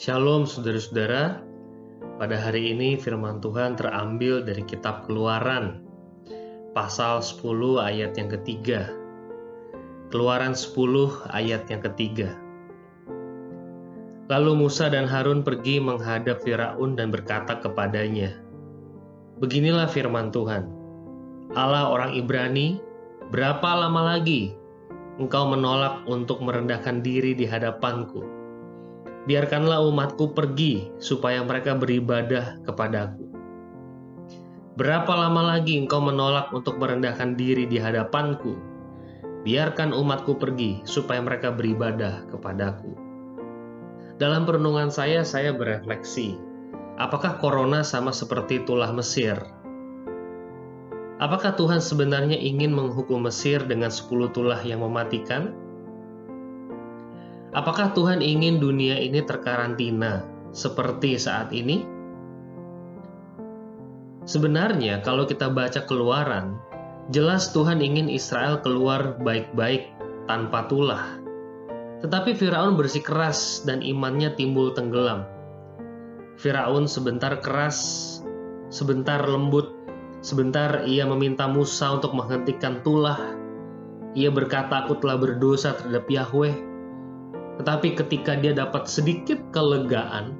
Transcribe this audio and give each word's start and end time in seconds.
Shalom 0.00 0.48
saudara-saudara. 0.48 1.44
Pada 2.16 2.32
hari 2.32 2.72
ini 2.72 2.96
firman 2.96 3.36
Tuhan 3.44 3.76
terambil 3.76 4.40
dari 4.40 4.64
kitab 4.64 5.04
Keluaran 5.04 5.84
pasal 6.72 7.20
10 7.20 7.44
ayat 7.84 8.16
yang 8.16 8.32
ketiga. 8.32 8.88
Keluaran 10.08 10.56
10 10.56 10.72
ayat 11.36 11.68
yang 11.68 11.84
ketiga. 11.84 12.32
Lalu 14.32 14.64
Musa 14.64 14.88
dan 14.88 15.04
Harun 15.04 15.44
pergi 15.44 15.76
menghadap 15.84 16.40
Firaun 16.48 16.96
dan 16.96 17.12
berkata 17.12 17.60
kepadanya, 17.60 18.40
Beginilah 19.36 19.84
firman 19.84 20.32
Tuhan, 20.32 20.64
Allah 21.52 21.92
orang 21.92 22.16
Ibrani, 22.16 22.80
berapa 23.28 23.68
lama 23.76 24.16
lagi 24.16 24.56
engkau 25.20 25.44
menolak 25.44 26.08
untuk 26.08 26.40
merendahkan 26.40 27.04
diri 27.04 27.36
di 27.36 27.44
hadapanku? 27.44 28.39
Biarkanlah 29.30 29.78
umatku 29.86 30.34
pergi 30.34 30.90
supaya 30.98 31.38
mereka 31.46 31.78
beribadah 31.78 32.58
kepadaku. 32.66 33.30
Berapa 34.74 35.06
lama 35.14 35.54
lagi 35.54 35.78
engkau 35.78 36.02
menolak 36.02 36.50
untuk 36.50 36.82
merendahkan 36.82 37.38
diri 37.38 37.62
di 37.70 37.78
hadapanku? 37.78 38.58
Biarkan 39.46 39.94
umatku 39.94 40.34
pergi 40.34 40.82
supaya 40.82 41.22
mereka 41.22 41.54
beribadah 41.54 42.26
kepadaku. 42.26 42.90
Dalam 44.18 44.50
perenungan 44.50 44.90
saya, 44.90 45.22
saya 45.22 45.54
berefleksi, 45.54 46.34
apakah 46.98 47.38
corona 47.38 47.86
sama 47.86 48.10
seperti 48.10 48.66
tulah 48.66 48.90
Mesir? 48.90 49.38
Apakah 51.22 51.54
Tuhan 51.54 51.78
sebenarnya 51.78 52.34
ingin 52.34 52.74
menghukum 52.74 53.22
Mesir 53.22 53.62
dengan 53.62 53.94
10 53.94 54.10
tulah 54.34 54.58
yang 54.66 54.82
mematikan? 54.82 55.54
Apakah 57.50 57.90
Tuhan 57.98 58.22
ingin 58.22 58.62
dunia 58.62 58.94
ini 59.02 59.26
terkarantina 59.26 60.22
seperti 60.54 61.18
saat 61.18 61.50
ini? 61.50 61.82
Sebenarnya, 64.22 65.02
kalau 65.02 65.26
kita 65.26 65.50
baca 65.50 65.82
Keluaran, 65.82 66.54
jelas 67.10 67.50
Tuhan 67.50 67.82
ingin 67.82 68.06
Israel 68.06 68.62
keluar 68.62 69.18
baik-baik 69.18 69.90
tanpa 70.30 70.70
tulah. 70.70 71.18
Tetapi 72.06 72.38
Firaun 72.38 72.78
bersikeras 72.78 73.66
dan 73.66 73.82
imannya 73.82 74.30
timbul 74.38 74.70
tenggelam. 74.70 75.26
Firaun 76.38 76.86
sebentar 76.86 77.34
keras, 77.42 78.22
sebentar 78.70 79.26
lembut, 79.26 79.74
sebentar 80.22 80.86
ia 80.86 81.02
meminta 81.02 81.50
Musa 81.50 81.98
untuk 81.98 82.14
menghentikan 82.14 82.78
tulah. 82.86 83.18
Ia 84.14 84.30
berkata, 84.30 84.86
"Aku 84.86 85.02
telah 85.02 85.18
berdosa 85.18 85.74
terhadap 85.74 86.06
Yahweh." 86.06 86.69
Tetapi 87.60 87.92
ketika 87.92 88.40
dia 88.40 88.56
dapat 88.56 88.88
sedikit 88.88 89.36
kelegaan, 89.52 90.32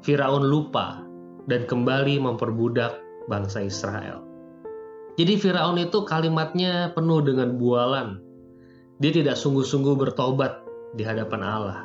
Firaun 0.00 0.48
lupa 0.48 1.04
dan 1.44 1.68
kembali 1.68 2.16
memperbudak 2.16 2.96
bangsa 3.28 3.60
Israel. 3.60 4.24
Jadi 5.20 5.36
Firaun 5.36 5.76
itu 5.76 6.08
kalimatnya 6.08 6.96
penuh 6.96 7.20
dengan 7.20 7.60
bualan. 7.60 8.16
Dia 8.96 9.12
tidak 9.12 9.36
sungguh-sungguh 9.36 9.92
bertobat 9.92 10.64
di 10.96 11.04
hadapan 11.04 11.40
Allah. 11.44 11.84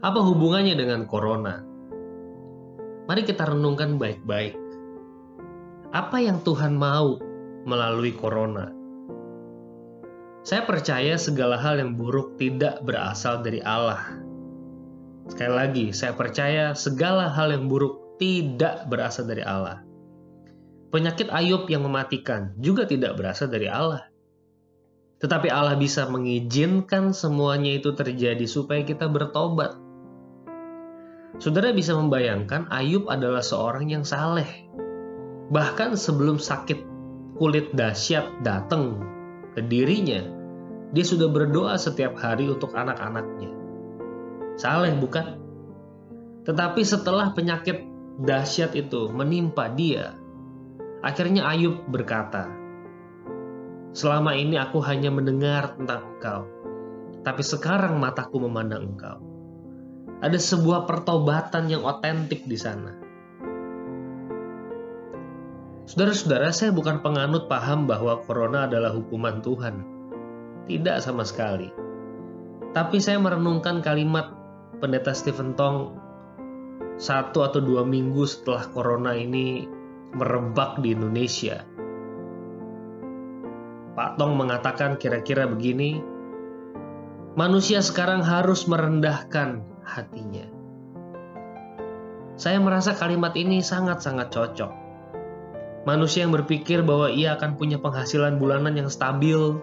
Apa 0.00 0.16
hubungannya 0.16 0.80
dengan 0.80 1.04
corona? 1.04 1.60
Mari 3.04 3.20
kita 3.28 3.52
renungkan 3.52 4.00
baik-baik. 4.00 4.56
Apa 5.92 6.24
yang 6.24 6.40
Tuhan 6.40 6.72
mau 6.72 7.20
melalui 7.68 8.16
corona? 8.16 8.79
Saya 10.50 10.66
percaya 10.66 11.14
segala 11.14 11.54
hal 11.62 11.78
yang 11.78 11.94
buruk 11.94 12.34
tidak 12.34 12.82
berasal 12.82 13.38
dari 13.38 13.62
Allah. 13.62 14.18
Sekali 15.30 15.54
lagi, 15.54 15.86
saya 15.94 16.10
percaya 16.18 16.74
segala 16.74 17.30
hal 17.30 17.54
yang 17.54 17.70
buruk 17.70 18.18
tidak 18.18 18.90
berasal 18.90 19.30
dari 19.30 19.46
Allah. 19.46 19.86
Penyakit 20.90 21.30
Ayub 21.30 21.70
yang 21.70 21.86
mematikan 21.86 22.50
juga 22.58 22.82
tidak 22.82 23.14
berasal 23.14 23.46
dari 23.46 23.70
Allah. 23.70 24.10
Tetapi 25.22 25.46
Allah 25.54 25.78
bisa 25.78 26.10
mengizinkan 26.10 27.14
semuanya 27.14 27.70
itu 27.70 27.94
terjadi 27.94 28.42
supaya 28.50 28.82
kita 28.82 29.06
bertobat. 29.06 29.78
Saudara 31.38 31.70
bisa 31.70 31.94
membayangkan 31.94 32.66
Ayub 32.74 33.06
adalah 33.06 33.46
seorang 33.46 33.86
yang 33.86 34.02
saleh. 34.02 34.66
Bahkan 35.54 35.94
sebelum 35.94 36.42
sakit 36.42 36.82
kulit 37.38 37.70
dahsyat 37.70 38.42
datang 38.42 38.98
ke 39.54 39.62
dirinya, 39.62 40.39
dia 40.90 41.04
sudah 41.06 41.30
berdoa 41.30 41.78
setiap 41.78 42.18
hari 42.18 42.50
untuk 42.50 42.74
anak-anaknya. 42.74 43.54
Saleh 44.58 44.90
bukan? 44.98 45.38
Tetapi 46.42 46.82
setelah 46.82 47.30
penyakit 47.30 47.86
dahsyat 48.18 48.74
itu 48.74 49.06
menimpa 49.14 49.70
dia, 49.70 50.18
akhirnya 51.00 51.46
Ayub 51.46 51.86
berkata, 51.86 52.50
Selama 53.90 54.38
ini 54.38 54.54
aku 54.54 54.78
hanya 54.86 55.10
mendengar 55.10 55.74
tentang 55.74 56.14
engkau, 56.14 56.46
tapi 57.26 57.42
sekarang 57.42 57.98
mataku 57.98 58.38
memandang 58.42 58.94
engkau. 58.94 59.18
Ada 60.20 60.38
sebuah 60.38 60.86
pertobatan 60.86 61.66
yang 61.72 61.82
otentik 61.82 62.46
di 62.46 62.54
sana. 62.54 62.92
Saudara-saudara, 65.90 66.54
saya 66.54 66.70
bukan 66.70 67.02
penganut 67.02 67.50
paham 67.50 67.90
bahwa 67.90 68.22
corona 68.22 68.70
adalah 68.70 68.94
hukuman 68.94 69.42
Tuhan. 69.42 69.99
Tidak 70.70 71.02
sama 71.02 71.26
sekali. 71.26 71.66
Tapi 72.70 73.02
saya 73.02 73.18
merenungkan 73.18 73.82
kalimat 73.82 74.30
pendeta 74.78 75.10
Stephen 75.10 75.58
Tong 75.58 75.98
satu 76.94 77.42
atau 77.42 77.58
dua 77.58 77.82
minggu 77.82 78.22
setelah 78.22 78.70
corona 78.70 79.18
ini 79.18 79.66
merebak 80.14 80.78
di 80.78 80.94
Indonesia. 80.94 81.66
Pak 83.98 84.14
Tong 84.14 84.38
mengatakan 84.38 84.94
kira-kira 84.94 85.50
begini, 85.50 85.98
manusia 87.34 87.82
sekarang 87.82 88.22
harus 88.22 88.70
merendahkan 88.70 89.66
hatinya. 89.82 90.46
Saya 92.38 92.62
merasa 92.62 92.94
kalimat 92.94 93.34
ini 93.34 93.58
sangat-sangat 93.58 94.30
cocok 94.30 94.72
Manusia 95.88 96.28
yang 96.28 96.36
berpikir 96.36 96.84
bahwa 96.84 97.08
ia 97.08 97.40
akan 97.40 97.56
punya 97.56 97.80
penghasilan 97.80 98.36
bulanan 98.36 98.76
yang 98.76 98.92
stabil, 98.92 99.56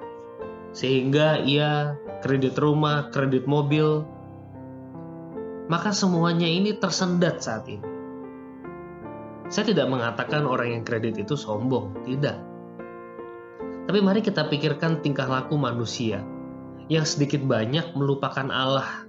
sehingga 0.72 1.42
ia 1.44 1.96
kredit 2.24 2.58
rumah, 2.58 3.12
kredit 3.14 3.46
mobil, 3.46 4.04
maka 5.68 5.92
semuanya 5.92 6.48
ini 6.48 6.76
tersendat 6.76 7.44
saat 7.44 7.68
ini. 7.68 7.84
Saya 9.48 9.72
tidak 9.72 9.88
mengatakan 9.88 10.44
orang 10.44 10.80
yang 10.80 10.84
kredit 10.84 11.16
itu 11.16 11.40
sombong, 11.40 11.96
tidak. 12.04 12.36
Tapi 13.88 14.00
mari 14.04 14.20
kita 14.20 14.52
pikirkan 14.52 15.00
tingkah 15.00 15.28
laku 15.28 15.56
manusia 15.56 16.20
yang 16.92 17.08
sedikit 17.08 17.44
banyak 17.44 17.96
melupakan 17.96 18.48
Allah, 18.52 19.08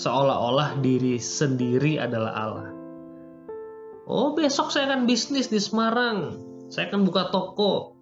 seolah-olah 0.00 0.80
diri 0.80 1.20
sendiri 1.20 2.00
adalah 2.00 2.32
Allah. 2.32 2.68
Oh 4.06 4.38
besok 4.38 4.70
saya 4.70 4.92
akan 4.92 5.04
bisnis 5.04 5.50
di 5.50 5.58
Semarang. 5.58 6.38
Saya 6.70 6.88
akan 6.92 7.02
buka 7.02 7.28
toko. 7.34 7.95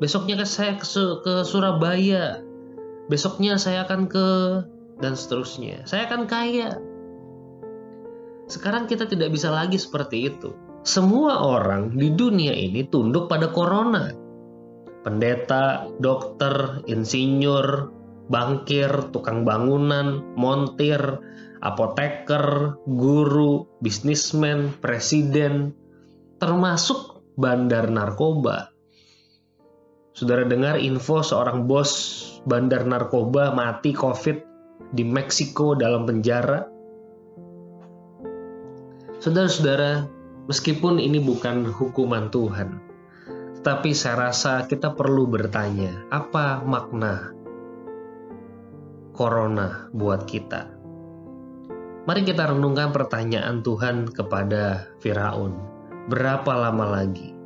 Besoknya 0.00 0.40
saya 0.48 0.80
ke, 0.80 0.88
ke 1.20 1.44
Surabaya. 1.44 2.40
Besoknya 3.12 3.60
saya 3.60 3.84
akan 3.84 4.08
ke 4.08 4.28
dan 5.04 5.12
seterusnya. 5.12 5.84
Saya 5.84 6.08
akan 6.08 6.24
kaya. 6.24 6.80
Sekarang 8.48 8.88
kita 8.88 9.04
tidak 9.04 9.30
bisa 9.30 9.52
lagi 9.52 9.76
seperti 9.76 10.32
itu. 10.32 10.56
Semua 10.82 11.44
orang 11.44 11.92
di 11.92 12.08
dunia 12.16 12.56
ini 12.56 12.88
tunduk 12.88 13.28
pada 13.28 13.52
corona. 13.52 14.08
Pendeta, 15.04 15.84
dokter, 16.00 16.80
insinyur, 16.88 17.92
bankir, 18.32 19.12
tukang 19.12 19.44
bangunan, 19.44 20.24
montir, 20.36 21.20
apoteker, 21.60 22.76
guru, 22.88 23.68
bisnismen, 23.84 24.72
presiden, 24.80 25.76
termasuk 26.40 27.20
bandar 27.36 27.92
narkoba. 27.92 28.72
Saudara 30.20 30.44
dengar 30.44 30.76
info 30.76 31.24
seorang 31.24 31.64
bos 31.64 31.88
bandar 32.44 32.84
narkoba 32.84 33.56
mati 33.56 33.96
COVID 33.96 34.36
di 34.92 35.00
Meksiko 35.00 35.72
dalam 35.72 36.04
penjara? 36.04 36.68
Saudara-saudara, 39.16 40.04
meskipun 40.44 41.00
ini 41.00 41.24
bukan 41.24 41.64
hukuman 41.72 42.28
Tuhan, 42.28 42.84
tetapi 43.64 43.96
saya 43.96 44.28
rasa 44.28 44.68
kita 44.68 44.92
perlu 44.92 45.24
bertanya, 45.24 46.04
apa 46.12 46.68
makna 46.68 47.32
corona 49.16 49.88
buat 49.96 50.28
kita? 50.28 50.68
Mari 52.04 52.28
kita 52.28 52.52
renungkan 52.52 52.92
pertanyaan 52.92 53.64
Tuhan 53.64 54.12
kepada 54.12 54.84
Firaun. 55.00 55.56
Berapa 56.12 56.68
lama 56.68 57.00
lagi? 57.00 57.39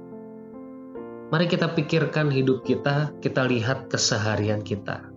Mari 1.33 1.49
kita 1.49 1.73
pikirkan 1.73 2.29
hidup 2.29 2.69
kita, 2.69 3.09
kita 3.25 3.49
lihat 3.49 3.89
keseharian 3.89 4.61
kita. 4.61 5.09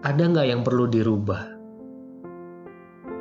Ada 0.00 0.22
nggak 0.32 0.46
yang 0.48 0.62
perlu 0.64 0.88
dirubah? 0.88 1.58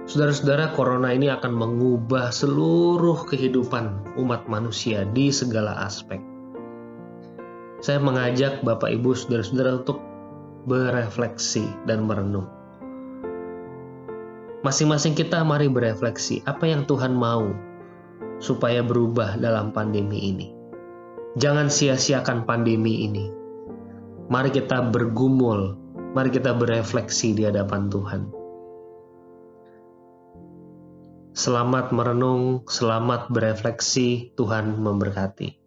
Saudara-saudara, 0.08 0.72
corona 0.72 1.12
ini 1.12 1.28
akan 1.28 1.52
mengubah 1.52 2.32
seluruh 2.32 3.28
kehidupan 3.28 4.16
umat 4.16 4.48
manusia 4.48 5.04
di 5.12 5.28
segala 5.28 5.84
aspek. 5.84 6.24
Saya 7.84 8.00
mengajak 8.00 8.64
Bapak 8.64 8.88
Ibu 8.88 9.12
saudara-saudara 9.12 9.84
untuk 9.84 10.00
berefleksi 10.64 11.68
dan 11.84 12.08
merenung. 12.08 12.48
Masing-masing 14.64 15.14
kita 15.14 15.44
mari 15.44 15.68
berefleksi 15.68 16.42
apa 16.48 16.64
yang 16.66 16.88
Tuhan 16.88 17.12
mau 17.12 17.52
supaya 18.40 18.80
berubah 18.80 19.36
dalam 19.38 19.76
pandemi 19.76 20.32
ini. 20.32 20.57
Jangan 21.38 21.70
sia-siakan 21.70 22.50
pandemi 22.50 23.06
ini. 23.06 23.30
Mari 24.26 24.50
kita 24.50 24.90
bergumul, 24.90 25.78
mari 26.18 26.34
kita 26.34 26.58
berefleksi 26.58 27.38
di 27.38 27.46
hadapan 27.46 27.94
Tuhan. 27.94 28.22
Selamat 31.38 31.94
merenung, 31.94 32.66
selamat 32.66 33.30
berefleksi, 33.30 34.34
Tuhan 34.34 34.82
memberkati. 34.82 35.67